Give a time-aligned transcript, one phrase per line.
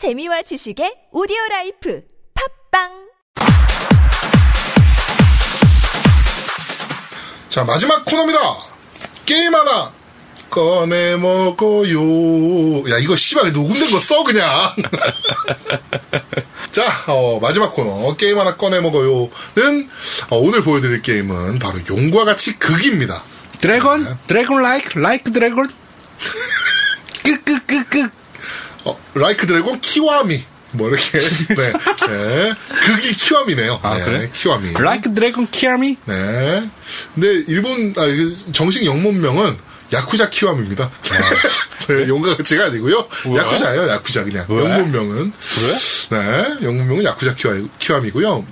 [0.00, 2.00] 재미와 지식의 오디오 라이프
[2.72, 2.88] 팝빵
[7.50, 8.40] 자, 마지막 코너입니다.
[9.26, 9.92] 게임 하나
[10.48, 12.90] 꺼내 먹어요.
[12.90, 14.74] 야, 이거 씨발 녹음된 거 써, 그냥.
[16.72, 18.16] 자, 어, 마지막 코너.
[18.16, 19.90] 게임 하나 꺼내 먹어요는,
[20.30, 23.22] 어, 오늘 보여드릴 게임은 바로 용과 같이 극입니다.
[23.60, 24.16] Dragon?
[24.26, 24.98] Dragon like?
[24.98, 25.68] Like dragon?
[27.22, 28.19] 끄끄끄끄.
[28.84, 30.42] 어, like dragon 極み.
[30.72, 31.18] 뭐, 이렇게.
[31.56, 31.72] 네.
[32.08, 32.54] 네.
[32.86, 33.80] 극이 極み네요.
[33.82, 34.30] 아, 네, 그래?
[34.32, 34.72] 極み.
[34.74, 35.96] Like dragon 極み?
[36.04, 36.70] 네.
[37.14, 39.56] 근데 일본 아, 이게 정식 영문명은
[39.92, 40.88] 야쿠자 키와미입니다.
[41.88, 43.08] 네, 용과 같이가 아니고요.
[43.26, 43.42] 뭐야?
[43.42, 44.46] 야쿠자예요, 야쿠자 그냥.
[44.48, 44.62] 왜?
[44.62, 45.32] 영문명은.
[45.32, 45.78] 그래?
[46.10, 48.46] 네, 영문명은 야쿠자 키와, 키와미고요.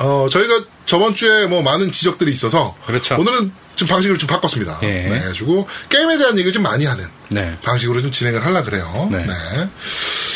[0.00, 3.16] 어, 저희가 저번 주에 뭐 많은 지적들이 있어서 그렇죠.
[3.18, 4.78] 오늘은 좀 방식을 좀 바꿨습니다.
[4.82, 4.86] 예.
[4.86, 7.54] 네, 해가지고 게임에 대한 얘기를 좀 많이 하는 네.
[7.62, 9.08] 방식으로 좀 진행을 하려 그래요.
[9.12, 9.26] 네.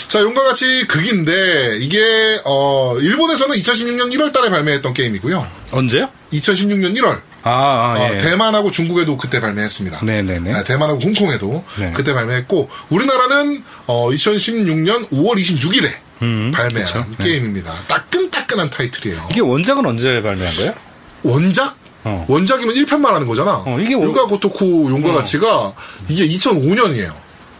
[0.09, 5.47] 자, 용과 같이 극인데 이게 어, 일본에서는 2016년 1월 달에 발매했던 게임이고요.
[5.73, 6.09] 언제요?
[6.33, 8.19] 2016년 1월 아, 아 어, 예.
[8.19, 10.05] 대만하고 중국에도 그때 발매했습니다.
[10.05, 10.53] 네네네.
[10.53, 11.93] 네, 대만하고 홍콩에도 네.
[11.95, 15.91] 그때 발매했고 우리나라는 어, 2016년 5월 26일에
[16.23, 17.07] 음, 발매한 그쵸.
[17.19, 17.25] 네.
[17.25, 17.73] 게임입니다.
[17.89, 19.29] 따끈따끈한 타이틀이에요.
[19.31, 20.75] 이게 원작은 언제 발매한 거예요?
[21.23, 21.77] 원작?
[22.05, 22.25] 어.
[22.29, 23.63] 원작이면 1편만 하는 거잖아.
[23.67, 25.73] 어, 이게 원- 龍が如く 용과 같이가
[26.09, 27.13] 이게 2005년이에요.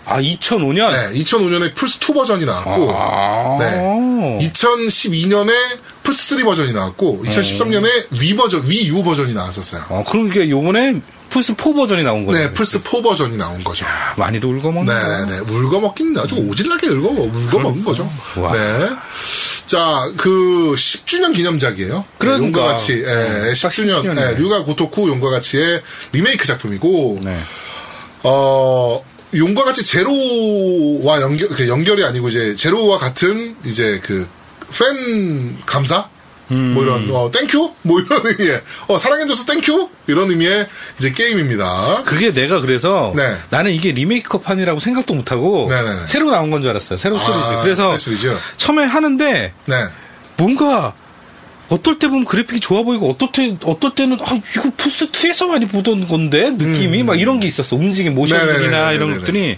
[0.07, 0.91] 아, 2005년?
[0.91, 3.59] 네, 2005년에 플스2 버전이 나왔고, 아.
[3.61, 4.39] 네.
[4.51, 5.53] 2012년에
[6.03, 7.87] 플스3 버전이 나왔고, 2013년에
[8.21, 9.85] 위 버전, 위 U 버전이 나왔었어요.
[9.89, 12.47] 어, 그럼 이게 요번에 플스4 버전이 나온 거네.
[12.49, 13.87] 네, 플스4 버전이 나온 거죠.
[14.17, 15.39] 많이도 울거먹는 네, 네.
[15.53, 18.11] 울거먹긴 아주 오질나게 울거, 울거먹은 거죠.
[18.39, 18.51] 와.
[18.53, 18.89] 네.
[19.71, 22.05] 자, 그, 10주년 기념작이에요.
[22.19, 22.45] 그러니까.
[22.45, 24.35] 용과 같이, 예, 어, 10주년, 10주년 예, 이네.
[24.35, 27.39] 류가 고토쿠 용과 같이의 리메이크 작품이고, 네.
[28.25, 29.01] 어,
[29.33, 34.27] 용과 같이 제로와 연결, 그 연결이 아니고 이제 제로와 같은 이제 그,
[34.77, 36.09] 팬 감사?
[36.51, 37.73] 뭐 이런, 어, thank you?
[37.83, 39.89] 뭐 이런 의미의, 어, 사랑해줘서 thank you?
[40.09, 40.67] 이런 의미의
[40.99, 42.03] 이제 게임입니다.
[42.05, 43.37] 그게 내가 그래서 네.
[43.51, 46.07] 나는 이게 리메이크판이라고 생각도 못하고 네네네.
[46.07, 46.97] 새로 나온 건 줄 알았어요.
[46.99, 47.33] 새로 시리즈.
[47.39, 48.37] 아, 그래서 새 시리즈.
[48.57, 49.85] 처음에 하는데 네.
[50.37, 50.95] 뭔가
[51.71, 55.67] 어떨 때 보면 그래픽이 좋아 보이고 어떨 때 어떨 때는 아 이거 플스 2에서 많이
[55.67, 58.95] 보던 건데 느낌이 막 이런 게 있었어 움직임 모션이나 음.
[58.95, 59.57] 이런 것들이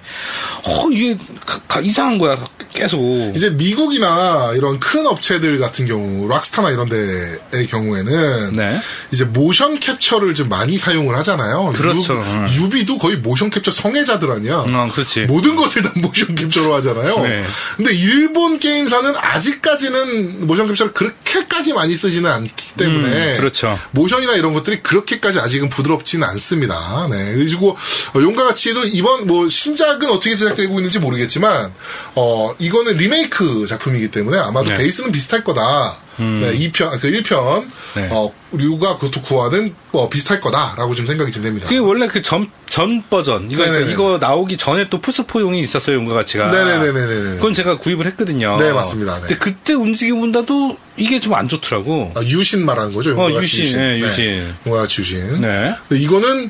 [0.65, 2.39] 어 이게 가- 가- 이상한 거야
[2.75, 3.01] 계속
[3.35, 8.79] 이제 미국이나 이런 큰 업체들 같은 경우, 락스타나 이런 데의 경우에는 네.
[9.13, 11.73] 이제 모션 캡처를 좀 많이 사용을 하잖아요.
[11.77, 12.15] 그렇죠.
[12.25, 12.49] 응.
[12.57, 14.65] 유비도 거의 모션 캡처 성애자들 아니야.
[14.67, 17.21] 어 그렇지 모든 것을 다 모션 캡처로 하잖아요.
[17.23, 17.43] 네.
[17.77, 23.79] 근데 일본 게임사는 아직까지는 모션 캡처를 그렇게까지 많이 쓰지는 않기 때문에 음, 그렇죠.
[23.93, 27.07] 모션이나 이런 것들이 그렇게까지 아직은 부드럽지는 않습니다.
[27.11, 27.33] 네.
[27.35, 27.77] 그리고
[28.15, 31.73] 어, 용과 같이도 이번 뭐 신작은 어떻게 제작되고 있는지 모르겠지만
[32.17, 34.75] 어 이거는 리메이크 작품이기 때문에 아마도 네.
[34.75, 34.79] 음.
[34.79, 35.97] 베이스는 비슷할 거다.
[36.19, 38.09] 네, 2편, 그 1편, 네.
[38.11, 41.67] 어, 류가 그것도 구하는, 뭐, 비슷할 거다라고 좀 생각이 좀 됩니다.
[41.69, 43.93] 그게 원래 그 전 전 버전 이거 네네네.
[43.93, 47.37] 이거 나오기 전에 또 플스4용이 있었어요 용과 같이가 네네네네네.
[47.37, 49.17] 그건 제가 구입을 했거든요 네, 맞습니다.
[49.17, 49.21] 네.
[49.21, 53.11] 근데 그때 움직임보다도 이게 좀 안 좋더라고 아, 유신 말하는 거죠?
[53.11, 54.43] 용과 어, 같이 유신, 네, 유신.
[54.67, 55.43] 용과 같이 유신.
[55.43, 55.75] 네.
[55.91, 56.49] 이거는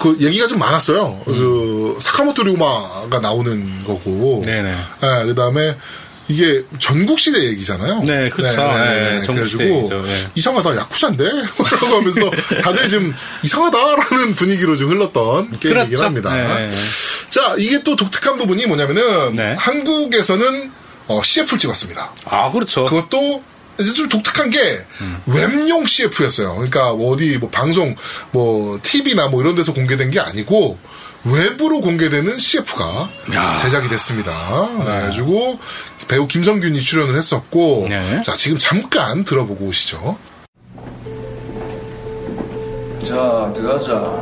[0.00, 1.20] 그 얘기가 좀 많았어요.
[1.24, 4.42] 그 사카모토 류마가 나오는 거고.
[4.44, 4.74] 네네.
[5.26, 5.76] 그 다음에
[6.30, 8.02] 이게 전국 시대 얘기잖아요.
[8.04, 8.46] 네, 그쵸.
[8.46, 10.02] 네, 전국 시대 그래가지고 얘기죠.
[10.02, 10.30] 네.
[10.36, 11.24] 이상하다, 야쿠자인데?
[11.26, 12.30] 라고 하면서
[12.62, 16.04] 다들 좀 이상하다라는 분위기로 좀 흘렀던 게임이긴 그렇죠.
[16.04, 16.32] 합니다.
[16.32, 16.70] 네.
[17.30, 19.54] 자, 이게 또 독특한 부분이 뭐냐면은 네.
[19.58, 20.70] 한국에서는
[21.08, 22.12] 어, CF를 찍었습니다.
[22.26, 23.42] 아 그렇죠 그것도
[23.80, 24.58] 이제 좀 독특한 게
[25.26, 26.54] 웹용 CF였어요.
[26.54, 27.96] 그러니까 뭐 어디 뭐 방송
[28.30, 30.78] 뭐 TV나 뭐 이런 데서 공개된 게 아니고
[31.24, 33.56] 웹으로 공개되는 CF가 야.
[33.56, 34.68] 제작이 됐습니다.
[34.78, 35.58] 네, 그래가지고
[36.10, 38.22] 배우 김성균이 출연을 했었고 네.
[38.22, 40.18] 자 지금 잠깐 들어보고 오시죠.
[43.06, 44.20] 자, 들어가자.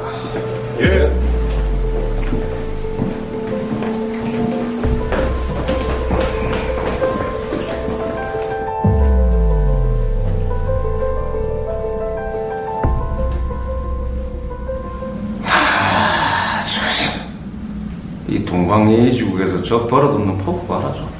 [0.81, 1.10] 예.
[15.43, 21.18] 하, 저, 이 동방예의지국에서 저 버릇없는 포크 봐라 좀.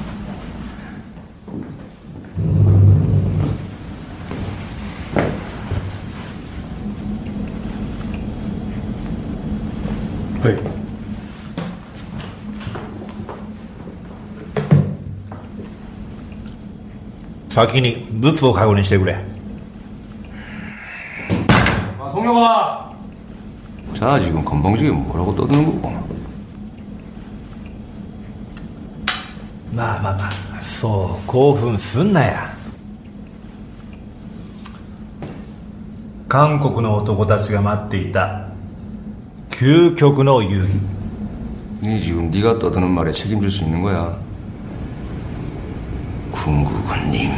[10.42, 10.58] はい
[17.52, 19.16] 先にブツを確認してくれ
[21.98, 22.92] 아, 송영아!
[23.94, 26.04] 자, 지금 건방지게 뭐라고 떠드는 거고.
[29.74, 32.46] まあまあまあそう興奮すんなや
[36.28, 38.47] 韓国の男たちが待っていた
[39.58, 40.94] 究極の遊戯
[41.84, 44.18] 네 지금 네가 떠드는 말에 책임질 수 있는 거야.
[46.32, 47.34] 궁극은 님이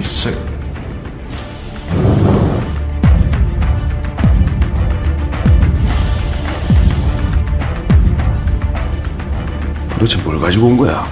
[0.00, 0.34] 있어요.
[9.90, 11.06] 도대체 뭘 가지고 온 거야?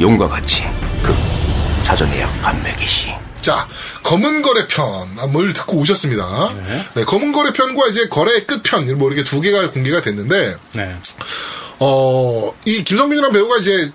[0.00, 0.62] 용과 같이
[1.02, 1.14] 그
[1.80, 3.66] 사전 예약 판매 개시 자,
[4.02, 6.54] 검은 거래 편을 듣고 오셨습니다.
[6.94, 10.96] 네, 검은 거래 편과 이제 거래 끝 편, 뭐 이렇게 두 개가 공개가 됐는데, 네.
[11.78, 13.90] 어, 이 김성민이라는 배우가 이제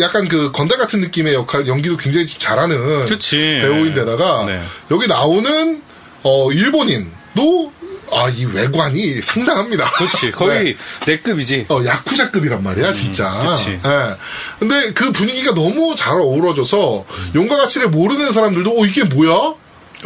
[0.00, 3.36] 약간 그 건달 같은 느낌의 역할, 연기도 굉장히 잘하는 그치.
[3.62, 4.60] 배우인데다가, 네.
[4.90, 5.80] 여기 나오는,
[6.24, 7.72] 어, 일본인도,
[8.12, 9.90] 아, 이 외관이 상당합니다.
[9.92, 10.30] 그렇지.
[10.32, 10.76] 거의 네.
[11.06, 11.66] 내 급이지.
[11.68, 13.30] 어, 야쿠자급이란 말이야, 진짜.
[13.48, 13.70] 그치.
[13.70, 14.16] 예.
[14.58, 17.04] 근데 그 분위기가 너무 잘 어우러져서
[17.34, 19.54] 용과 가치를 모르는 사람들도, 어, 이게 뭐야?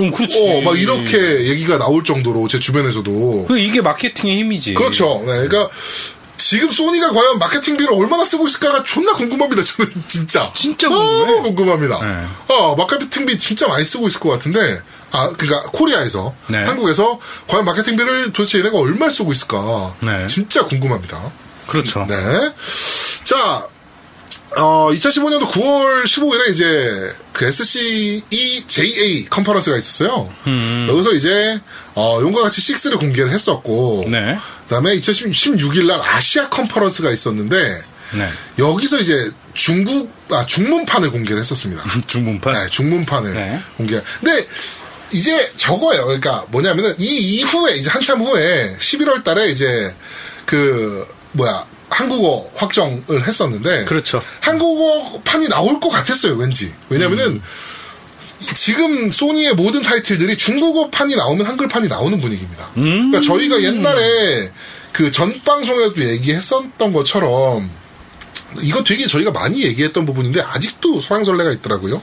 [0.00, 0.38] 음, 그렇지.
[0.38, 3.47] 어, 막 이렇게 얘기가 나올 정도로 제 주변에서도.
[3.49, 4.75] 그 이게 마케팅의 힘이지.
[4.75, 5.23] 그렇죠.
[5.26, 5.69] 네, 그러니까
[6.37, 9.62] 지금 소니가 과연 마케팅비를 얼마나 쓰고 있을까가 존나 궁금합니다.
[9.62, 10.50] 저는 진짜.
[10.55, 11.41] 진짜 궁금해.
[11.43, 12.00] 궁금합니다.
[12.00, 12.27] 네.
[12.55, 14.81] 어, 마케팅비 진짜 많이 쓰고 있을 것 같은데,
[15.12, 16.65] 아, 그러니까 코리아에서 네.
[16.65, 17.19] 한국에서
[17.49, 19.94] 과연 마케팅비를 도대체 얘네가 얼마를 쓰고 있을까?
[20.00, 20.27] 네.
[20.27, 21.21] 진짜 궁금합니다.
[21.67, 22.05] 그렇죠.
[22.09, 22.15] 네.
[23.25, 23.67] 자,
[24.59, 30.31] 어, 2015년도 9월 15일에 이제 그 SCE JA 컨퍼런스가 있었어요.
[30.88, 31.61] 여기서 이제
[31.94, 34.38] 어, 용과 같이 6를 공개를 했었고, 네.
[34.67, 37.83] 그다음에 2016일 날 아시아 컨퍼런스가 있었는데
[38.15, 38.29] 네.
[38.59, 41.83] 여기서 이제 중국 아 중문판을 공개를 했었습니다.
[42.07, 42.55] 중문판.
[42.55, 43.61] 네, 중문판을 네.
[43.77, 44.01] 공개.
[44.21, 44.47] 근데
[45.13, 46.05] 이제 저거예요.
[46.07, 49.95] 그러니까 뭐냐면은 이 이후에 이제 한참 후에 11월 달에 이제
[50.45, 54.23] 그 뭐야 한국어 확정을 했었는데 그렇죠.
[54.41, 56.35] 한국어 판이 나올 것 같았어요.
[56.35, 56.73] 왠지.
[56.89, 57.41] 왜냐면은
[58.55, 62.69] 지금 소니의 모든 타이틀들이 중국어판이 나오면 한글판이 나오는 분위기입니다.
[62.75, 64.50] 그러니까 저희가 옛날에
[64.93, 67.69] 그 전 방송에도 얘기했었던 것처럼
[68.62, 72.00] 이거 되게 저희가 많이 얘기했던 부분인데 아직도 소랑설레가 있더라고요.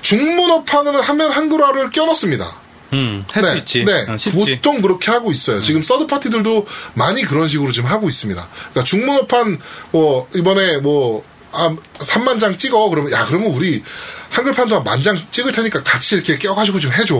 [0.00, 2.50] 중문어판을 하면 한글화를 껴넣습니다.
[2.94, 3.84] 음, 할수 있지.
[3.84, 4.04] 네.
[4.08, 4.38] 어, 쉽지.
[4.38, 4.56] 음.
[4.56, 5.60] 보통 그렇게 하고 있어요.
[5.62, 8.48] 지금 서드 파티들도 많이 그런 식으로 지금 하고 있습니다.
[8.50, 9.58] 그러니까 중문어판
[9.92, 13.82] 뭐 이번에 뭐 아, 3만 장 찍어 그러면 야 그러면 우리
[14.30, 17.14] 한글판도 한 만 장 찍을 테니까 같이 이렇게 껴가지고 좀 해줘.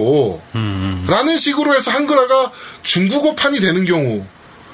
[0.55, 2.50] 음, 라는 식으로 해서 한글화가
[2.82, 4.25] 중국어판이 되는 경우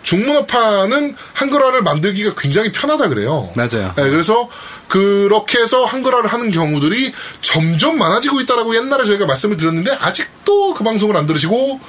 [0.03, 3.51] 중문어판은 한글화를 만들기가 굉장히 편하다 그래요.
[3.57, 3.93] 맞아요.
[3.97, 4.49] 네, 그래서
[4.89, 11.17] 그렇게 해서 한글화를 하는 경우들이 점점 많아지고 있다라고 옛날에 저희가 말씀을 드렸는데 아직도 그 방송을
[11.17, 11.81] 안 들으시고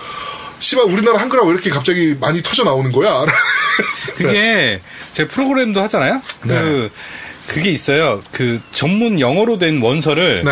[0.60, 3.26] 씨발 우리나라 한글화 왜 이렇게 갑자기 많이 터져 나오는 거야?
[4.18, 4.82] 그게
[5.14, 6.22] 제 프로그램도 하잖아요.
[6.44, 6.54] 네.
[6.54, 6.92] 그
[7.50, 8.22] 그게 있어요.
[8.32, 10.52] 그 전문 영어로 된 원서를 네,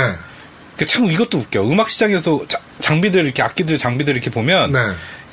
[0.78, 1.62] 그참 이것도 웃겨.
[1.64, 4.80] 음악 시장에서 자- 장비들 이렇게 악기들 장비들 이렇게 보면 네,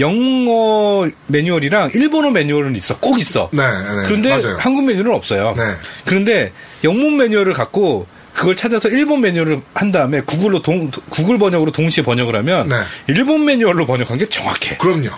[0.00, 2.98] 영어 매뉴얼이랑 일본어 매뉴얼은 있어.
[2.98, 3.48] 꼭 있어.
[3.52, 4.02] 네, 네.
[4.06, 4.56] 그런데 맞아요.
[4.60, 5.54] 한국 매뉴얼은 없어요.
[5.56, 5.62] 네.
[6.04, 6.52] 그런데
[6.84, 12.34] 영문 매뉴얼을 갖고 그걸 찾아서 일본 매뉴얼을 한 다음에 구글로 동, 구글 번역으로 동시에 번역을
[12.36, 12.76] 하면 네.
[13.06, 14.76] 일본 매뉴얼로 번역한 게 정확해.
[14.76, 15.08] 그럼요.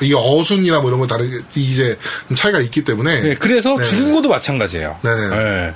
[0.00, 1.96] 이게 어순이나 뭐 이런 거 다르게 이제
[2.28, 3.84] 좀 차이가 있기 때문에 네, 그래서 네.
[3.84, 4.98] 중국어도 마찬가지예요.
[5.02, 5.28] 네네.
[5.30, 5.74] 네.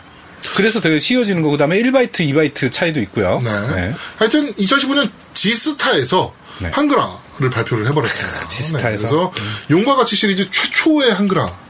[0.57, 3.41] 그래서 되게 쉬워지는 거 그다음에 1바이트, 2바이트 차이도 있고요.
[3.43, 3.50] 네.
[3.75, 3.95] 네.
[4.19, 6.71] 하여튼 2015년 지스타에서 네.
[6.73, 8.49] 한글화를 발표를 해버렸어요.
[8.49, 8.88] 지스타에서.
[8.88, 9.33] 네, 그래서
[9.71, 11.63] 용과 같이 시리즈 최초의 한글화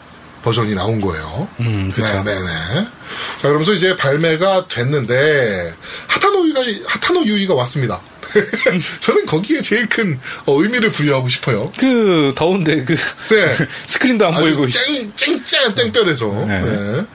[0.44, 1.48] 버전이 나온 거예요.
[1.60, 2.06] 음, 그쵸.
[2.22, 2.86] 네, 네, 네.
[3.38, 5.72] 자, 그러면서 이제 발매가 됐는데
[6.06, 8.02] 하타노 유가 하타노 유이가 왔습니다.
[9.00, 11.72] 저는 거기에 제일 큰 어, 의미를 부여하고 싶어요.
[11.78, 13.56] 그 더운데 그 네.
[13.86, 16.26] 스크린도 안 보이고 아주 쨍, 쨍쨍한 땡볕에서.
[16.46, 16.60] 네.
[16.60, 17.06] 네.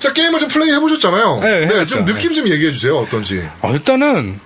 [0.00, 1.40] 자, 게임을 좀 플레이 해보셨잖아요.
[1.40, 1.86] 네, 해봤죠.
[1.86, 2.96] 좀 느낌 좀 얘기해 주세요.
[2.96, 3.40] 어떤지.
[3.62, 4.40] 어, 일단은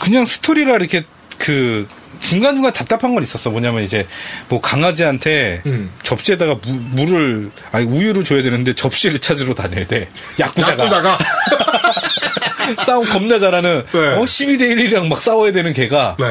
[0.00, 1.04] 그냥 스토리라 이렇게
[1.36, 1.86] 그
[2.22, 3.50] 중간중간 답답한 건 있었어.
[3.50, 4.06] 뭐냐면 이제
[4.48, 5.90] 뭐 강아지한테 음.
[6.02, 10.08] 접시에다가 무, 물을 아니 우유를 줘야 되는데 접시를 찾으러 다녀야 돼.
[10.38, 11.18] 야구자가 야구자가.
[12.86, 13.98] 싸움 겁나 잘하는 네.
[13.98, 16.26] 어 12대 1이랑 막 싸워야 되는 걔가 네.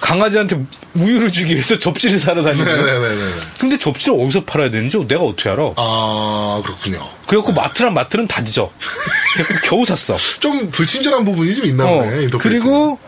[0.00, 2.76] 강아지한테 우유를 주기 위해서 접시를 사러 다니는 거야.
[2.76, 3.32] 네네네네.
[3.58, 5.72] 근데 접시를 어디서 팔아야 되는지 내가 어떻게 알아?
[5.76, 7.04] 아, 그렇군요.
[7.26, 8.70] 그래갖고 마트랑 마트는 다 뒤져.
[9.64, 10.16] 겨우 샀어.
[10.38, 12.22] 좀 불친절한 부분이 좀 있나 어, 보네.
[12.24, 12.38] 인터페이스.
[12.38, 12.98] 그리고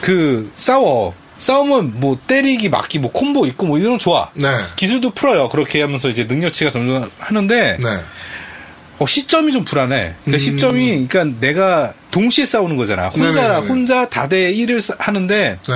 [0.00, 1.12] 그 싸워.
[1.38, 4.30] 싸움은 뭐 때리기, 맞기, 뭐 콤보 있고 뭐 이런 거 좋아.
[4.34, 4.48] 네.
[4.76, 5.48] 기술도 풀어요.
[5.48, 7.88] 그렇게 하면서 이제 능력치가 점점 하는데 네.
[8.98, 10.14] 어, 시점이 좀 불안해.
[10.24, 13.08] 그러니까 시점이 그러니까 내가 동시에 싸우는 거잖아.
[13.08, 13.34] 혼자 음.
[13.34, 13.68] 네네네.
[13.68, 15.74] 혼자 다대 1을 하는데 네.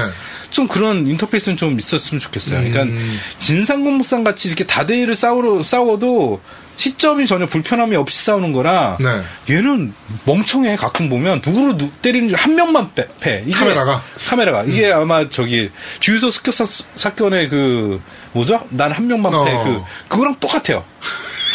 [0.53, 2.59] 좀 그런 인터페이스는 좀 있었으면 좋겠어요.
[2.59, 3.19] 그러니까 음.
[3.39, 6.41] 진상공무상 같이 이렇게 다대 1을 싸우러 싸워도
[6.77, 9.55] 시점이 전혀 불편함이 없이 싸우는 거라 네.
[9.55, 9.93] 얘는
[10.25, 13.43] 멍청해 가끔 보면 누구를 누, 때리는지 한 명만 빼, 패.
[13.47, 13.97] 이게- 카메라가?
[13.97, 14.01] 음.
[14.29, 16.65] 카메라가 이게 아마 저기 주유소 습격 사,
[16.97, 18.01] 사건의 그
[18.33, 18.65] 뭐죠?
[18.71, 19.53] 난 한 명만 패.
[19.53, 19.65] 어.
[19.65, 20.85] 그 그거랑 똑같아요.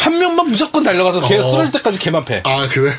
[0.00, 1.50] 한 명만 무조건 달려가서 걔 어.
[1.50, 2.40] 쓰러질 때까지 걔만 패.
[2.44, 2.92] 아, 그래?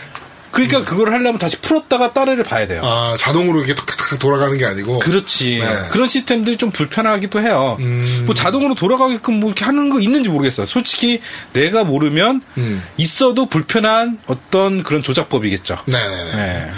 [0.52, 2.82] 그러니까 그걸 하려면 다시 풀었다가 따레를 봐야 돼요.
[2.84, 5.00] 아, 자동으로 이렇게 탁탁탁 돌아가는 게 아니고.
[5.00, 5.60] 그렇지.
[5.60, 5.68] 네.
[5.92, 7.78] 그런 시스템들이 좀 불편하기도 해요.
[7.80, 8.24] 음.
[8.26, 10.66] 뭐 자동으로 돌아가게끔 뭐 이렇게 하는 거 있는지 모르겠어요.
[10.66, 11.22] 솔직히
[11.54, 12.84] 내가 모르면 음.
[12.98, 15.78] 있어도 불편한 어떤 그런 조작법이겠죠.
[15.86, 16.32] 네네네.
[16.36, 16.72] 네.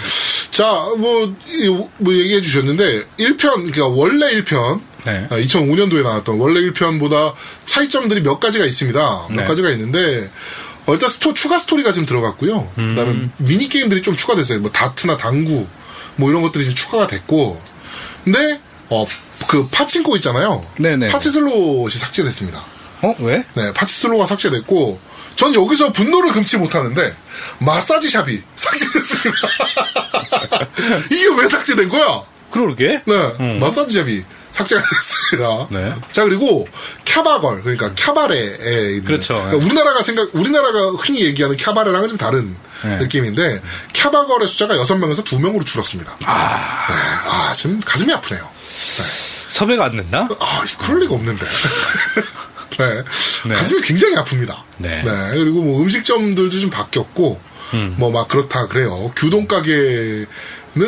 [0.52, 0.64] 자,
[0.98, 5.26] 뭐, 이, 뭐 얘기해 주셨는데, 1편, 그러니까 원래 1편, 네.
[5.30, 7.32] 2005년도에 나왔던 원래 1편보다
[7.64, 9.28] 차이점들이 몇 가지가 있습니다.
[9.30, 9.44] 몇 네.
[9.46, 10.30] 가지가 있는데,
[10.86, 12.70] 어, 일단 스토, 추가 스토리가 좀 들어갔고요.
[12.78, 12.94] 음.
[12.94, 14.60] 그 다음에 미니 게임들이 좀 추가됐어요.
[14.60, 15.66] 뭐, 다트나 당구,
[16.16, 17.60] 뭐 이런 것들이 좀 추가가 됐고,
[18.24, 19.06] 근데, 어,
[19.48, 20.64] 그 파친코 있잖아요.
[20.78, 21.08] 네네.
[21.08, 22.64] 파치슬롯이 삭제됐습니다.
[23.02, 23.44] 어 왜?
[23.54, 25.00] 네, 파치슬롯가 삭제됐고,
[25.34, 27.14] 전 여기서 분노를 금치 못하는데,
[27.58, 29.48] 마사지 샵이 삭제됐습니다.
[31.10, 32.22] 이게 왜 삭제된 거야?
[32.50, 33.02] 그러게.
[33.04, 34.22] 네, 마사지 샵이
[34.52, 35.66] 삭제가 됐습니다.
[35.70, 35.94] 네.
[36.12, 36.68] 자, 그리고
[37.12, 39.04] 캬바걸, 그러니까 캬바레에 있는.
[39.04, 39.34] 그렇죠.
[39.34, 42.98] 그러니까 우리나라가 생각, 우리나라가 흔히 얘기하는 캬바레랑은 좀 다른 네.
[42.98, 43.60] 느낌인데,
[43.92, 46.16] 캬바걸의 숫자가 6명에서 2명으로 줄었습니다.
[46.24, 46.94] 아 네,
[47.30, 48.48] 아, 지금 가슴이 아프네요.
[49.48, 50.26] 섭외가 안 됐나?
[50.40, 51.46] 아, 그럴 리가 없는데.
[52.78, 53.04] 네.
[53.48, 53.54] 네.
[53.54, 54.56] 가슴이 굉장히 아픕니다.
[54.78, 55.02] 네.
[55.32, 57.40] 그리고 뭐 음식점들도 좀 바뀌었고,
[57.74, 57.94] 음.
[57.98, 59.12] 뭐막 그렇다 그래요.
[59.14, 60.26] 규동 가게는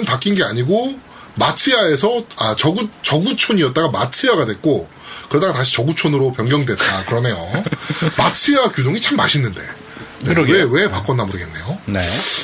[0.07, 0.99] 바뀐 게 아니고,
[1.37, 4.89] 마츠야에서, 아, 저구, 저구촌이었다가 마츠야가 됐고,
[5.29, 7.05] 그러다가 다시 저구촌으로 변경됐다.
[7.07, 7.37] 그러네요.
[8.17, 9.61] 마츠야 규동이 참 맛있는데.
[9.61, 10.69] 네, 왜, 그러게요.
[10.71, 11.79] 왜 바꿨나 모르겠네요.
[11.87, 12.01] 네.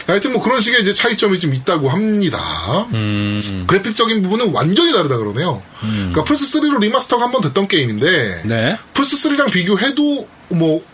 [0.06, 2.38] 하여튼 뭐 그런 식의 이제 차이점이 좀 있다고 합니다.
[2.92, 3.64] 음.
[3.66, 5.62] 그래픽적인 부분은 완전히 다르다 그러네요.
[5.80, 8.78] 그러니까 플스3로 remaster가 한 번 됐던 게임인데, 네.
[8.92, 10.84] 플스3랑 비교해도 뭐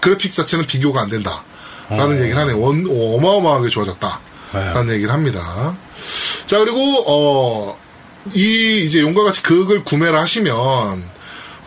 [0.00, 1.42] 그래픽 자체는 비교가 안 된다.
[1.88, 2.60] 라는 얘기를 하네요.
[2.60, 4.20] 원, 어, 어마어마하게 좋아졌다.
[4.52, 5.76] 라는 얘기를 합니다.
[6.46, 7.78] 자, 그리고, 어,
[8.34, 11.16] 이, 이제 용과 같이 극을 구매를 하시면,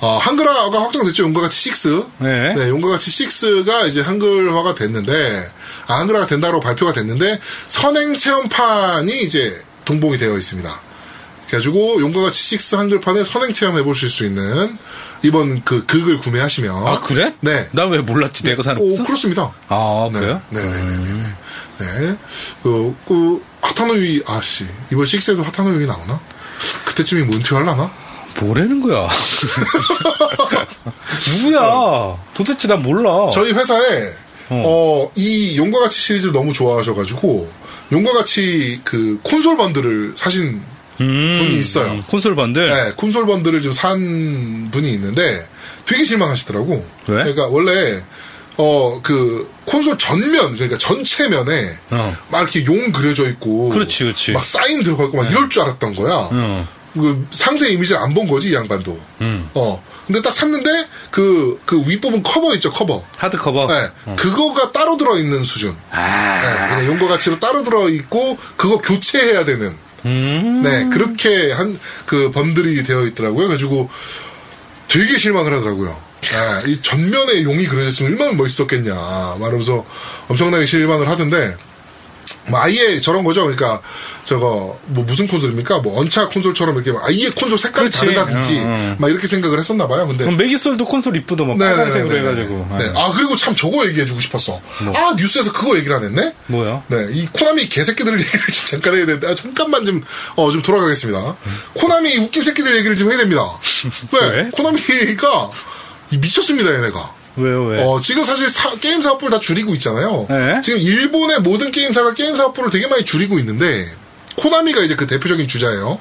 [0.01, 1.24] 어, 한글화가 확정됐죠.
[1.24, 2.07] 용과 같이 6.
[2.19, 2.69] 네.
[2.69, 5.43] 용과 같이 6가 이제 한글화가 됐는데,
[5.88, 10.81] 아, 한글화가 된다고 발표가 됐는데, 선행 체험판이 이제 동봉이 되어 있습니다.
[11.48, 14.77] 그래가지고 용과 같이 6 한글판을 선행 체험해 보실 수 있는
[15.24, 17.33] 이번 그 극을 구매하시면 아 그래?
[17.41, 17.67] 네.
[17.71, 18.43] 난 왜 몰랐지?
[18.43, 19.03] 내가 사는 오?
[19.03, 19.51] 그렇습니다.
[19.67, 20.19] 아 네.
[20.19, 20.41] 그래요?
[20.51, 21.24] 네, 네, 네, 네,
[21.79, 22.00] 네.
[22.07, 22.17] 네.
[22.62, 26.20] 그, 그 하타노이 아씨 이번 6에도 하타노이 나오나?
[26.86, 27.92] 그때쯤이 문투할라나?
[28.42, 29.08] 뭐라는 거야?
[31.28, 32.18] 누구야?
[32.34, 33.30] 도대체 난 몰라.
[33.34, 34.10] 저희 회사에
[34.51, 37.51] 어, 이 용과 같이 시리즈를 너무 좋아하셔가지고
[37.92, 40.62] 용과 같이 그 콘솔 번들을 사신
[40.98, 41.92] 분이 있어요.
[41.92, 42.68] 음, 콘솔 번들.
[42.68, 45.48] 네, 콘솔 번들을 좀 산 분이 있는데
[45.86, 46.74] 되게 실망하시더라고.
[47.08, 47.16] 왜?
[47.24, 48.01] 그러니까 원래
[48.62, 52.18] 어 그 콘솔 전면 그러니까 전체면에 어.
[52.30, 54.32] 막 이렇게 용 그려져 있고 그렇지, 그렇지.
[54.34, 56.13] 막 사인 들어가 있고 막 이럴 줄 알았던 거야.
[56.32, 56.68] 어.
[56.94, 59.00] 그 상세 이미지를 안 본 거지 이 양반도.
[59.22, 59.50] 음.
[59.54, 59.82] 어.
[60.08, 60.70] 근데 딱 샀는데
[61.12, 63.04] 그 그 윗부분 커버 있죠 커버.
[63.18, 63.68] 하드 커버.
[63.68, 65.75] 네, 그거가 따로 들어 있는 수준.
[65.92, 66.75] 아.
[66.80, 69.74] 네, 용과 같이로 따로 들어 있고 그거 교체해야 되는.
[70.06, 70.62] 음.
[70.63, 73.48] 네, 그렇게 한, 그, 번들이 되어 있더라고요.
[73.48, 73.89] 그래가지고
[74.88, 75.96] 되게 실망을 하더라고요.
[76.31, 78.93] 네, 이 전면에 용이 그려졌으면 얼마나 멋있었겠냐.
[79.39, 79.86] 말하면서
[80.27, 81.55] 엄청나게 실망을 하던데,
[82.48, 83.41] 뭐 아예 저런 거죠.
[83.41, 83.81] 그러니까,
[84.24, 85.79] 저거, 뭐 무슨 콘솔입니까?
[85.79, 88.00] 뭐 언차 콘솔처럼 이렇게 막 아예 콘솔 색깔이 그렇지.
[88.00, 88.95] 다르다든지, 어, 어.
[89.00, 90.07] 막 이렇게 생각을 했었나 봐요.
[90.07, 90.25] 근데.
[90.25, 92.67] 그럼 메기솔도 콘솔 이쁘더 막 빨간색으로 해가지고.
[92.77, 92.91] 네.
[92.95, 94.62] 아, 그리고 참 저거 얘기해주고 싶었어.
[94.95, 96.33] 아, 뉴스에서 그거 얘기를 안 했네?
[96.48, 96.83] 뭐요?
[96.88, 100.03] 네, 이 코나미 개새끼들 얘기를 좀 잠깐 해야 되는데, 아, 잠깐만 좀,
[100.36, 101.36] 어, 좀 돌아가겠습니다.
[101.74, 103.41] 코나미 웃긴 새끼들 얘기를 좀 해야 됩니다.
[104.13, 104.29] 왜?
[104.29, 104.50] 왜?
[104.51, 105.15] 코나미가 이
[106.18, 107.13] 미쳤습니다, 얘네가.
[107.38, 107.84] 왜요, 왜?
[107.84, 110.25] 어, 지금 사실 사- 게임 사업부를 다 줄이고 있잖아요.
[110.30, 110.62] 네.
[110.62, 113.89] 지금 일본의 모든 게임사가 게임 사업부를 되게 많이 줄이고 있는데,
[114.36, 116.00] 코나미가 이제 그 대표적인 주자예요.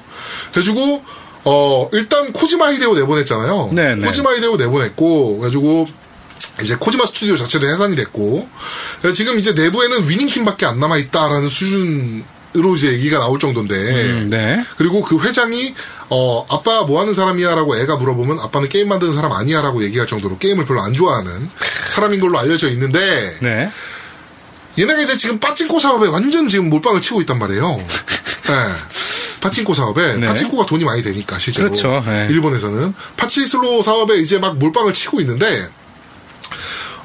[0.53, 1.03] 그래가지고,
[1.45, 3.71] 어, 일단 코지마 히데오 내보냈잖아요.
[3.73, 4.07] 네, 네.
[4.07, 5.89] 코지마 히데오 내보냈고, 그래가지고,
[6.63, 8.49] 이제 코지마 스튜디오 자체도 해산이 됐고,
[9.15, 12.25] 지금 이제 내부에는 위닝팀밖에 안 남아있다라는 수준
[12.57, 14.65] 으로 이제 얘기가 나올 정도인데, 음, 네.
[14.79, 15.75] 그리고 그 회장이
[16.11, 20.07] 어 아빠 뭐 하는 사람이야 라고 애가 물어보면 아빠는 게임 만드는 사람 아니야 라고 얘기할
[20.07, 21.51] 정도로 게임을 별로 안 좋아하는
[21.91, 23.71] 사람인 걸로 알려져 있는데 네.
[24.79, 27.63] 얘네가 이제 지금 빠찡코 사업에 완전 지금 몰빵을 치고 있단 말이에요.
[28.49, 28.55] 네.
[29.41, 30.27] 파친코 사업에 네.
[30.27, 32.03] 파친코가 돈이 많이 되니까 실제로 그렇죠.
[32.07, 32.27] 네.
[32.31, 35.69] 일본에서는 파치슬로 사업에 이제 막 몰빵을 치고 있는데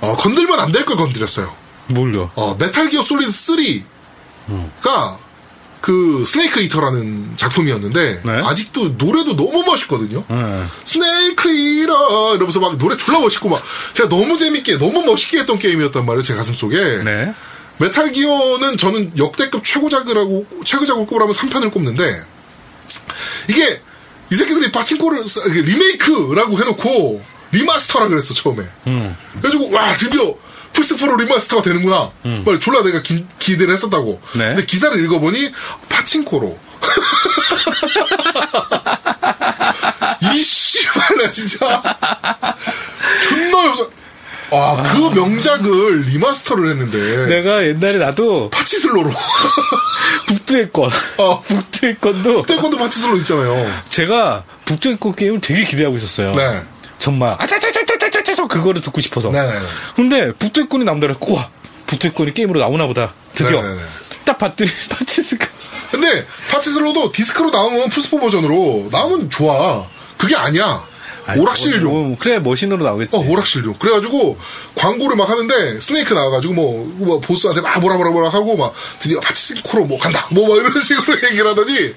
[0.02, 1.54] 어, 건들면 안 될 걸 건드렸어요.
[1.88, 2.32] 뭘요?
[2.36, 5.18] 어, 메탈 기어 솔리드 3가
[5.84, 8.32] 그 스네이크 이터라는 작품이었는데 네.
[8.42, 10.24] 아직도 노래도 너무 멋있거든요.
[10.30, 10.64] 네.
[10.86, 13.62] 스네이크 이터 이러면서 막 노래 졸라 멋있고 막
[13.92, 16.22] 제가 너무 재밌게 너무 멋있게 했던 게임이었단 말이에요.
[16.22, 16.78] 제 가슴 속에.
[17.04, 17.34] 네.
[17.80, 22.18] 메탈 기어는 저는 역대급 최고작이라고 최고작을 꼽으라면 3편을 꼽는데
[23.50, 23.82] 이게
[24.32, 27.22] 이 새끼들이 파친코를 쓰- 이게 리메이크라고 해놓고
[27.52, 28.64] 리마스터라 그랬어 처음에.
[29.42, 30.34] 그래가지고 와 드디어
[30.74, 32.12] 플스4로 리마스터가 되는구나.
[32.46, 34.22] 말 졸라 내가 기, 기대를 했었다고.
[34.34, 34.48] 네.
[34.48, 35.52] 근데 기사를 읽어보니
[35.90, 36.58] 파친코로.
[40.34, 41.82] 이 씨발 나 진짜
[43.30, 43.88] 존나 여자.
[44.52, 49.10] 아그 명작을 리마스터를 했는데 내가 옛날에 나도 파치슬로로.
[50.28, 50.92] 북두의 권.
[51.18, 51.42] 어.
[51.42, 53.82] 북두의 권도 태권도 파치슬로 있잖아요.
[53.90, 56.34] 제가 북두의 권 게임을 되게 기대하고 있었어요.
[56.36, 56.62] 네.
[57.00, 57.83] 정말 아차차차차차차
[58.54, 59.30] 그거를 듣고 싶어서.
[59.30, 59.66] 네네네.
[59.96, 61.50] 근데 북두의 권이 나온다고 우와
[61.88, 63.14] 북두의 권이 게임으로 나오나 보다.
[63.36, 63.82] 드디어 네네네.
[64.26, 65.48] 딱 봤더니 파치슬로가
[65.92, 69.86] 근데 파치슬로도 디스크로 나오면 플스4 버전으로 나오면 좋아.
[70.18, 70.84] 그게 아니야.
[71.38, 72.14] 오락실용.
[72.14, 73.16] 어, 그래 머신으로 나오겠지.
[73.16, 73.76] 어, 오락실용.
[73.76, 74.38] 그래가지고,
[74.76, 79.20] 광고를 막 하는데, 스네이크 나와가지고, 뭐, 뭐 보스한테 막 뭐라 뭐라 뭐라 하고, 막, 드디어
[79.20, 80.28] 파친코로 뭐 간다.
[80.32, 81.94] 뭐, 막 이런 식으로 얘기를 하더니,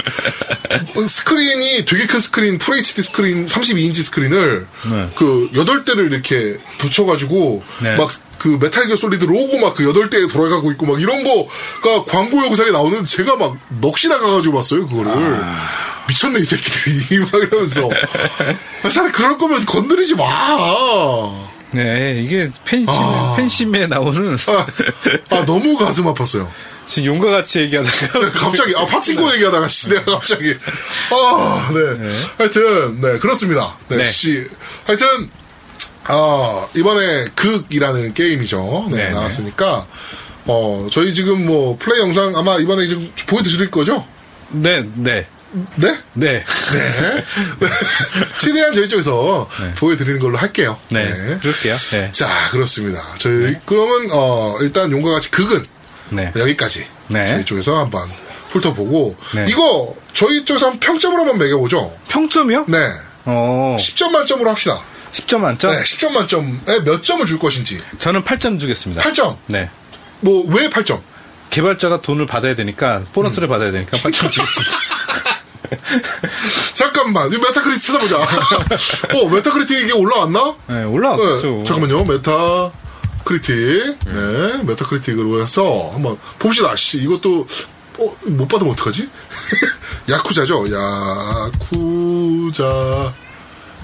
[0.94, 5.08] 어, 스크린이 되게 큰 스크린, FHD 스크린, 32인치 스크린을, 네.
[5.16, 7.96] 그, 8대를 이렇게 붙여가지고, 네.
[7.96, 12.44] 막, 그 메탈 기어 솔리드 로고 막 그 8대에 돌아가고 있고 막 이런 거가 광고
[12.44, 15.12] 영상에 나오는데 제가 막 넋이 나가가지고 봤어요, 그거를.
[16.08, 17.18] 미쳤네, 이 새끼들이.
[17.30, 17.88] 막 이러면서.
[18.82, 20.24] 아, 차라리 그럴 거면 건드리지 마.
[21.72, 23.34] 네 이게 팬심 아.
[23.36, 24.66] 팬심에 나오는 아,
[25.30, 26.48] 아, 너무 가슴 아팠어요.
[26.86, 30.54] 지금 용과 같이 얘기하다가 갑자기, 아, 파친코 얘기하다가, 씨, 내가 갑자기.
[31.10, 32.10] 아, 네.
[32.38, 33.76] 하여튼, 네, 그렇습니다.
[33.88, 34.04] 네, 네.
[34.04, 34.46] 씨.
[34.84, 35.28] 하여튼,
[36.04, 38.86] 아, 이번에 극이라는 게임이죠.
[38.92, 39.84] 네, 네, 나왔으니까,
[40.44, 44.06] 어, 저희 지금 뭐, 플레이 영상 아마 이번에 지금 보여드릴 거죠?
[44.50, 45.26] 네 네.
[45.76, 45.98] 네?
[46.12, 46.44] 네.
[46.72, 47.24] 네.
[48.38, 50.78] 최대한 저희 쪽에서 보여드리는 걸로 할게요.
[50.90, 51.08] 네.
[51.40, 51.76] 그럴게요.
[51.92, 52.12] 네.
[52.12, 53.02] 자, 그렇습니다.
[53.18, 55.64] 저희, 그러면, 어, 일단 용과 같이 극은
[56.10, 56.32] 네.
[56.36, 56.86] 여기까지.
[57.08, 57.28] 네.
[57.28, 58.10] 저희 쪽에서 한번
[58.50, 59.16] 훑어보고.
[59.34, 59.44] 네.
[59.48, 61.96] 이거, 저희 쪽에서 한번 평점으로 한번 매겨보죠.
[62.08, 62.66] 평점이요?
[62.68, 62.78] 네.
[63.24, 63.76] 어.
[63.78, 64.80] 10점 만점으로 합시다.
[65.12, 65.70] 10점 만점?
[65.70, 67.80] 네, 10점 만점에 몇 점을 줄 것인지.
[67.98, 69.02] 저는 8점 주겠습니다.
[69.02, 69.36] 8점.
[69.46, 69.70] 네.
[70.20, 71.00] 뭐, 왜 8점?
[71.50, 74.72] 개발자가 돈을 받아야 되니까 보너스를 받아야 되니까 8점 주겠습니다.
[76.74, 78.18] 잠깐만, 이 메타크리틱 찾아보자.
[78.18, 80.54] 어, 메타크리틱 이게 올라왔나?
[80.68, 81.48] 네, 올라왔죠.
[81.48, 82.04] 네, 잠깐만요.
[82.04, 82.70] 메타
[83.24, 83.98] 크리틱.
[84.06, 86.74] 네, 메타 크리틱으로 해서 한번 봅시다.
[86.76, 87.46] 씨, 이것도
[87.98, 89.08] 어, 못 받으면 어떡하지?
[90.10, 90.66] 야쿠자죠.
[91.66, 93.12] 야쿠자.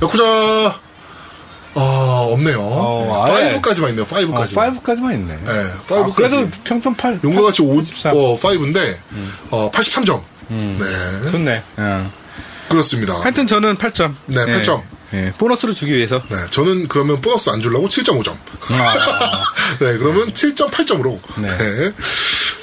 [0.03, 0.81] 야쿠자.
[1.75, 2.59] 아, 없네요.
[2.61, 3.61] 어, 네, 아예.
[3.61, 4.05] 5까지만 있네요.
[4.05, 4.57] 5까지.
[4.59, 5.39] 어, 5까지만 있네.
[5.43, 6.15] 네, 아, 5까지.
[6.15, 7.21] 그래도 평점 8.
[7.25, 8.13] 용과 같이 5, 83.
[8.15, 8.97] 어, 5인데,
[9.51, 10.23] 어, 83점.
[10.79, 11.31] 네.
[11.31, 11.63] 좋네.
[11.77, 12.13] 어.
[12.69, 13.21] 그렇습니다.
[13.21, 14.15] 하여튼 저는 8점.
[14.27, 14.83] 네, 8점.
[15.15, 16.23] 예, 보너스를 주기 위해서.
[16.31, 18.35] 네, 저는 그러면 보너스 안 주려고 7.5점.
[18.71, 19.45] 아,
[19.79, 21.19] 네, 그러면 7.8점으로.
[21.37, 21.49] 네.
[21.49, 21.93] 네.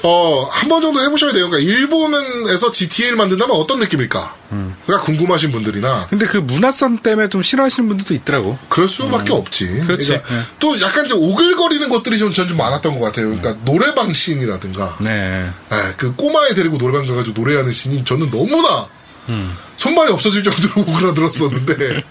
[0.02, 1.50] 어, 한 번 정도 해보셔야 돼요.
[1.50, 4.36] 그러니까, 일본에서 GTA를 만든다면 어떤 느낌일까?
[4.52, 4.74] 음.
[4.86, 8.58] 가 궁금하신 분들이나, 근데 그 문화성 때문에 좀 싫어하시는 분들도 있더라고.
[8.68, 9.64] 그럴 수밖에 없지.
[9.66, 9.86] 음.
[9.86, 10.08] 그렇지.
[10.08, 10.40] 그러니까 네.
[10.58, 13.26] 또 약간 좀 오글거리는 것들이 좀, 전 좀 많았던 것 같아요.
[13.30, 15.48] 그러니까, 노래방 씬이라든가, 네.
[15.72, 18.86] 예, 그 꼬마애 데리고 노래방 가가지고 노래하는 씬이 저는 너무나
[19.28, 19.54] 음.
[19.76, 21.76] 손발이 없어질 정도로 오그라들었었는데,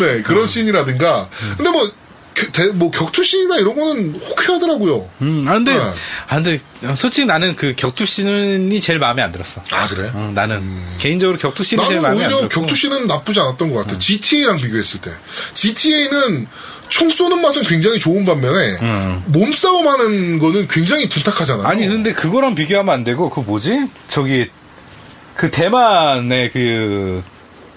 [0.00, 1.92] 네, 그런 씬이라든가, 근데 뭐, 그,
[2.52, 5.08] 대- 뭐 격투 씬이나 이런 거는 호쾌하더라고요.
[5.22, 5.80] 음, 아, 근데, 네.
[6.28, 6.58] 아, 근데,
[6.94, 9.62] 솔직히 나는 그 격투 씬이 제일 마음에 안 들었어.
[9.72, 10.10] 아, 그래?
[10.14, 10.62] 어, 나는.
[10.98, 12.60] 개인적으로 격투 씬이 제일 마음에 안 오히려 들었고.
[12.60, 13.94] 격투 씬은 나쁘지 않았던 것 같아.
[13.94, 13.98] 음.
[13.98, 15.10] GTA랑 비교했을 때.
[15.54, 16.46] GTA는
[16.88, 18.78] 총 쏘는 맛은 굉장히 좋은 반면에,
[19.26, 21.64] 몸싸움 하는 거는 굉장히 둔탁하잖아요.
[21.64, 21.66] 음.
[21.66, 23.86] 아니, 근데 그거랑 비교하면 안 되고, 그 뭐지?
[24.08, 24.48] 저기,
[25.34, 27.22] 그 대만의 그,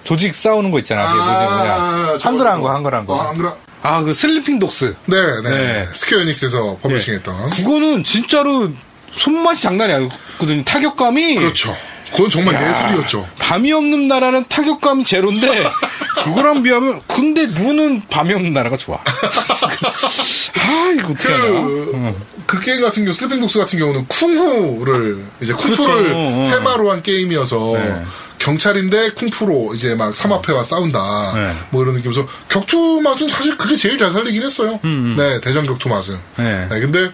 [0.04, 1.12] 조직 싸우는 거 있잖아.
[1.12, 2.18] 그게 뭐지, 뭐냐.
[2.18, 2.74] 저거, 한글화한 거.
[2.74, 3.14] 한글화한 거.
[3.14, 3.54] 어, 한글화한.
[3.84, 4.96] 아, 그 Sleeping Dogs.
[5.06, 5.50] 네, 네.
[5.50, 5.86] 네.
[5.94, 7.18] Square Enix에서 publishing 예.
[7.18, 7.50] 했던.
[7.50, 8.70] 그거는 진짜로
[9.16, 10.64] 손맛이 장난이 아니거든요.
[10.64, 11.36] 타격감이.
[11.36, 11.76] 그렇죠.
[12.12, 13.28] 그건 정말 야, 예술이었죠.
[13.40, 15.64] 밤이 없는 나라는 타격감이 제로인데,
[16.24, 18.98] 그거랑 비하면, 근데 눈은 밤이 없는 나라가 좋아.
[19.02, 21.50] 아, 이거 어떻게 하냐.
[21.50, 22.16] 그,
[22.46, 26.16] 그 게임 같은 경우, Sleeping Dogs 같은 경우는 쿵후를, 이제 쿵푸를 그렇죠.
[26.16, 26.52] 어, 어.
[26.52, 28.04] 테마로 한 게임이어서, 네.
[28.42, 31.34] 경찰인데 쿵푸로 이제 막 삼합회와 싸운다.
[31.36, 31.54] 네.
[31.70, 34.80] 뭐 이런 느낌에서, 격투 맛은 사실 그게 제일 잘 살리긴 했어요.
[34.84, 36.18] 네, 대전 격투 맛은.
[36.38, 36.68] 네.
[36.70, 37.12] 네, 근데,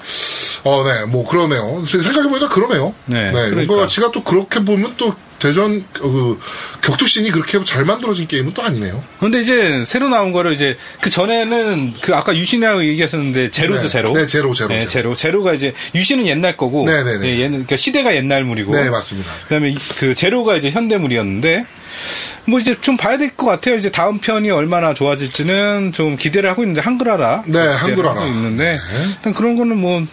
[0.63, 1.83] 어, 네, 뭐 그러네요.
[1.85, 2.93] 생각해보니까 그러네요.
[3.05, 3.75] 네, 네, 그러니까.
[3.75, 6.39] 가치가 또 그렇게 보면 또 대전 그
[6.81, 9.03] 격투씬이 그렇게 잘 만들어진 게임은 또 아니네요.
[9.19, 13.87] 근데 이제 새로 나온 거를 이제 그 전에는 그 아까 유신이라고 얘기하셨는데 제로죠 네.
[13.87, 14.13] 제로.
[14.13, 14.89] 네, 제로, 제로, 네, 제로.
[14.89, 15.15] 제로.
[15.15, 16.85] 제로가 이제 유신은 옛날 거고.
[16.85, 17.27] 네, 네, 네.
[17.27, 18.73] 예, 얘는 그러니까 시대가 옛날물이고.
[18.75, 19.31] 네, 맞습니다.
[19.43, 21.65] 그다음에 이- 그 제로가 이제 현대물이었는데
[22.45, 23.75] 뭐 이제 좀 봐야 될 것 같아요.
[23.75, 27.43] 이제 다음 편이 얼마나 좋아질지는 좀 기대를 하고 있는데 한글화라.
[27.47, 28.25] 네, 한글화라.
[28.25, 28.79] 있는데
[29.17, 30.05] 일단 그런 거는 뭐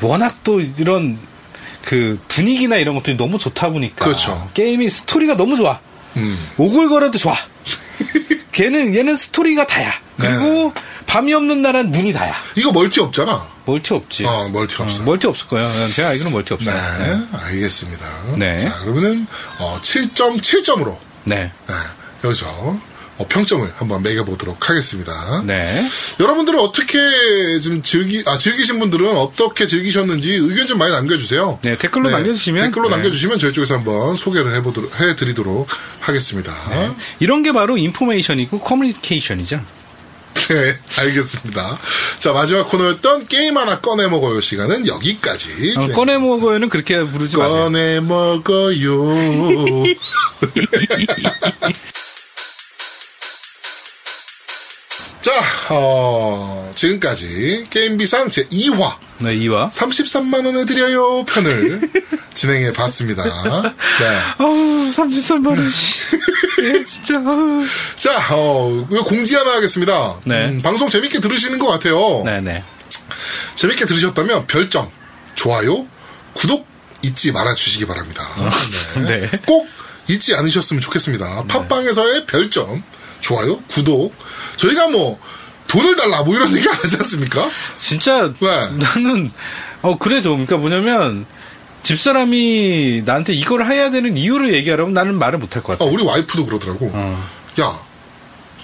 [0.00, 1.18] 워낙 또 이런
[1.94, 4.50] 그 분위기나 이런 것들이 너무 좋다 보니까 그렇죠.
[4.54, 5.78] 게임이 스토리가 너무 좋아.
[6.16, 6.48] 음.
[6.56, 7.36] 오글거려도 좋아.
[8.50, 9.92] 걔는 얘는 스토리가 다야.
[10.18, 10.82] 그리고 네.
[11.06, 12.34] 밤이 없는 날은 눈이 다야.
[12.56, 13.46] 이거 멀티 없잖아.
[13.64, 14.24] 멀티 없지.
[14.24, 15.04] 어, 멀티 없어.
[15.04, 15.70] 멀티 없을 거예요.
[15.94, 17.28] 제가 알기로는 멀티 네, 없어요.
[17.32, 18.06] 알겠습니다.
[18.38, 18.58] 네.
[18.58, 19.26] 자, 그러면은
[19.58, 21.52] 어, 7.7점으로 네.
[22.24, 22.80] 여기서 어,
[23.28, 25.42] 평점을 한번 매겨보도록 하겠습니다.
[25.46, 25.64] 네.
[26.18, 26.98] 여러분들은 어떻게
[27.60, 31.58] 좀 즐기 아 즐기신 분들은 어떻게 즐기셨는지 의견 좀 많이 남겨주세요.
[31.62, 32.96] 네, 댓글로 남겨주시면, 댓글로 네.
[32.96, 35.68] 남겨주시면 저희 쪽에서 한번 소개를 해보도록 해드리도록
[36.00, 36.52] 하겠습니다.
[37.20, 39.60] 이런 게 바로 인포메이션이고 커뮤니케이션이죠.
[40.48, 41.78] 네, 알겠습니다.
[42.18, 45.74] 자 마지막 코너였던 게임 하나 꺼내 먹어요 시간은 여기까지.
[45.76, 45.94] 어, 네.
[45.94, 47.64] 꺼내 먹어요는 그렇게 부르지 마세요.
[47.64, 49.14] 꺼내 먹어요.
[55.24, 55.32] 자,
[55.70, 59.70] 어, 지금까지 게임비상 제 2화 네, 이와.
[59.70, 61.80] 33만 원에 드려요 편을
[62.34, 63.22] 진행해 봤습니다.
[63.22, 64.44] 네.
[64.44, 65.70] 어우, 33만 원.
[66.62, 67.14] 예, 진짜.
[67.20, 67.64] 아우.
[67.96, 70.20] 자, 어, 공지 하나 하겠습니다.
[70.26, 70.48] 네.
[70.48, 72.22] 음, 방송 재밌게 들으시는 것 같아요.
[72.26, 72.62] 네, 네.
[73.54, 74.90] 재밌게 들으셨다면 별점,
[75.34, 75.86] 좋아요,
[76.34, 76.66] 구독
[77.00, 78.28] 잊지 말아 주시기 바랍니다.
[79.06, 79.20] 네.
[79.20, 79.30] 네.
[79.46, 79.66] 꼭
[80.06, 81.44] 잊지 않으셨으면 좋겠습니다.
[81.44, 82.82] 팟빵에서의 별점,
[83.24, 84.14] 좋아요, 구독.
[84.56, 85.18] 저희가 뭐
[85.66, 87.48] 돈을 달라 뭐 이런 얘기 안 하지 않습니까?
[87.78, 88.68] 진짜 왜?
[88.78, 89.32] 나는
[89.80, 91.24] 어 그래 좀 그러니까 뭐냐면
[91.82, 95.84] 집사람이 나한테 이걸 해야 되는 이유를 얘기하라면 나는 말을 못할 것 같아.
[95.84, 96.90] 아, 우리 와이프도 그러더라고.
[96.92, 97.28] 어.
[97.60, 97.78] 야,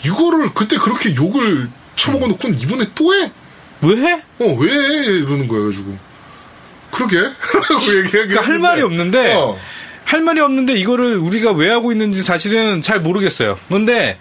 [0.05, 3.31] 이거를 그때 그렇게 욕을 처먹어 놓고는 이번에 또 해?
[3.83, 4.13] 왜 해?
[4.41, 5.05] 어, 왜 해?
[5.07, 5.99] 이러는 거예요, 가지고.
[6.91, 7.17] 그러게?
[7.21, 9.59] 라고 얘기하기 그러니까 할 말이 없는데 어.
[10.11, 13.57] 할 말이 없는데 이거를 우리가 왜 하고 있는지 사실은 잘 모르겠어요.
[13.69, 14.19] 근데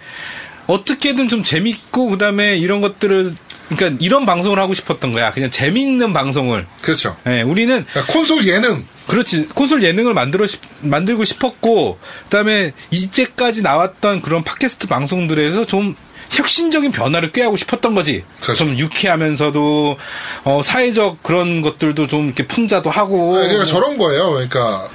[0.68, 3.32] 어떻게든 좀 재밌고 그다음에 이런 것들을
[3.70, 5.32] 그러니까 이런 방송을 하고 싶었던 거야.
[5.32, 6.64] 그냥 재밌는 방송을.
[6.82, 7.16] 그렇죠.
[7.26, 8.84] 예, 우리는 그러니까 콘솔 예능.
[9.08, 15.96] 그렇지 콘솔 예능을 만들어 싶- 만들고 싶었고 그다음에 이제까지 나왔던 그런 팟캐스트 방송들에서 좀
[16.30, 18.22] 혁신적인 변화를 꾀하고 싶었던 거지.
[18.40, 18.64] 그렇죠.
[18.64, 19.96] 좀 유쾌하면서도
[20.44, 23.34] 어, 사회적 그런 것들도 좀 이렇게 풍자도 하고.
[23.36, 24.30] 아니, 그러니까 저런 거예요.
[24.30, 24.88] 그러니까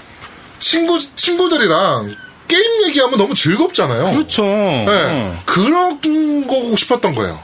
[0.60, 2.16] 친구 친구들이랑
[2.48, 4.06] 게임 얘기하면 너무 즐겁잖아요.
[4.06, 4.44] 그렇죠.
[4.44, 4.88] 네.
[4.88, 5.44] 어.
[5.46, 6.00] 그런
[6.48, 7.40] 거고 싶었던 거예요.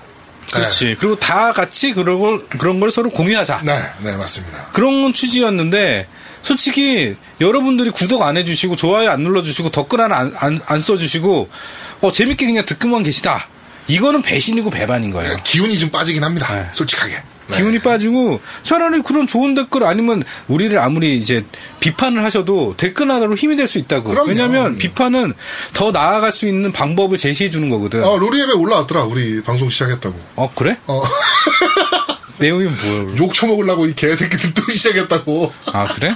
[0.51, 0.97] 그렇지.
[0.99, 3.61] 그리고 다 같이 그런 걸 그런 걸 서로 공유하자.
[3.63, 4.67] 네, 네, 맞습니다.
[4.73, 6.07] 그런 취지였는데
[6.43, 11.49] 솔직히 여러분들이 구독 안 해주시고 좋아요 안 눌러주시고 댓글 하나 안, 안, 안 써주시고
[12.01, 13.47] 어, 재밌게 그냥 듣고만 계시다.
[13.87, 15.35] 이거는 배신이고 배반인 거예요.
[15.35, 16.53] 네, 기운이 좀 빠지긴 합니다.
[16.53, 16.67] 네.
[16.71, 17.23] 솔직하게.
[17.51, 17.57] 네.
[17.57, 21.45] 기운이 빠지고 차라리 그런 좋은 댓글 아니면 우리를 아무리 이제
[21.79, 24.09] 비판을 하셔도 댓글 하나로 힘이 될 수 있다고.
[24.09, 24.27] 그럼요.
[24.29, 25.33] 왜냐하면 비판은
[25.73, 28.03] 더 나아갈 수 있는 방법을 제시해 주는 거거든.
[28.03, 29.03] 어, 로리앱에 올라왔더라.
[29.05, 30.19] 우리 방송 시작했다고.
[30.35, 30.77] 어 그래?
[30.87, 31.01] 어,
[32.39, 33.15] 내용이 뭐야?
[33.17, 35.53] 욕 처먹으려고 이 개새끼들 또 시작했다고.
[35.73, 36.15] 아 그래?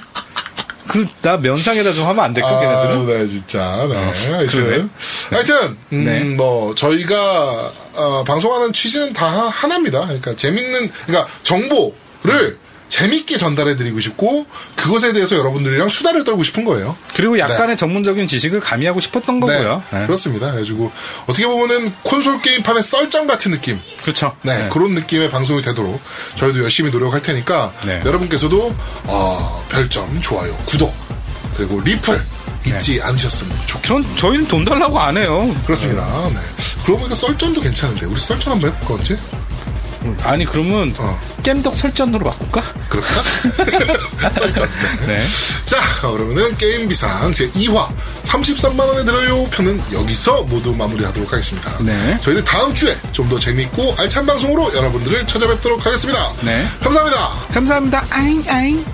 [0.88, 3.08] 그 나 면상에다 좀 하면 안 될까 아, 걔네들은?
[3.08, 3.88] 네, 진짜.
[3.90, 4.46] 네.
[4.46, 4.86] 그래?
[4.86, 4.86] 하여튼,
[5.32, 6.20] 하여튼, 음, 네.
[6.36, 10.02] 뭐, 저희가, 어, 방송하는 취지는 다 하나입니다.
[10.06, 12.58] 그러니까, 재밌는, 그러니까, 정보를
[12.90, 14.46] 재밌게 전달해드리고 싶고,
[14.76, 16.96] 그것에 대해서 여러분들이랑 수다를 떨고 싶은 거예요.
[17.14, 19.84] 그리고 약간의 전문적인 지식을 가미하고 싶었던 거고요.
[19.92, 20.06] 네, 네.
[20.06, 20.52] 그렇습니다.
[20.52, 20.92] 그래가지고,
[21.24, 23.80] 어떻게 보면은 콘솔 게임판의 썰장 같은 느낌.
[24.02, 24.36] 그렇죠.
[24.44, 26.00] 네, 그런 느낌의 방송이 되도록
[26.36, 28.02] 저희도 열심히 노력할 테니까 네.
[28.06, 30.94] 여러분께서도 어, 별점, 좋아요, 구독
[31.58, 32.22] 그리고 리플
[32.68, 34.10] 잊지 않으셨으면 좋겠습니다.
[34.10, 35.56] 전 저희는 돈 달라고 안 해요.
[35.66, 36.04] 그렇습니다.
[36.30, 36.40] 네.
[36.84, 39.18] 그러고 보니까 썰전도 괜찮은데 우리 썰전 한번 해볼까 언제?
[40.24, 41.20] 아니 그러면 어.
[41.44, 42.62] 깸덕 설전으로 바꿀까?
[42.90, 43.24] 그럴까?
[45.06, 45.08] 네.
[45.08, 45.26] 네.
[45.66, 47.88] 자, 그러면은 게임 비상 제 2화
[48.24, 51.72] 33만 원에 들어요 편은 여기서 모두 마무리하도록 하겠습니다.
[51.84, 52.18] 네.
[52.22, 56.32] 저희는 다음 주에 좀 더 재밌고 알찬 방송으로 여러분들을 찾아뵙도록 하겠습니다.
[56.42, 56.64] 네.
[56.84, 57.30] 감사합니다.
[57.52, 58.06] 감사합니다.
[58.12, 58.86] 아잉 아잉.